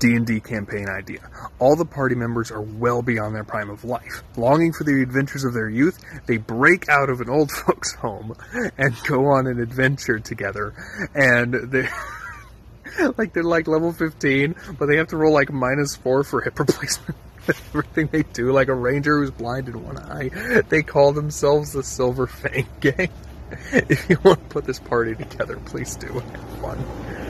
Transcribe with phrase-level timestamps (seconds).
[0.00, 1.20] D&D campaign idea.
[1.58, 4.22] All the party members are well beyond their prime of life.
[4.36, 8.34] Longing for the adventures of their youth, they break out of an old folks' home
[8.76, 10.74] and go on an adventure together.
[11.14, 11.88] And they
[13.18, 16.58] like they're like level 15, but they have to roll like minus 4 for hip
[16.58, 17.16] replacement.
[17.48, 21.82] Everything they do, like a ranger who's blind in one eye, they call themselves the
[21.82, 23.10] Silver Fang Gang.
[23.72, 26.06] If you want to put this party together, please do.
[26.06, 27.29] Have fun.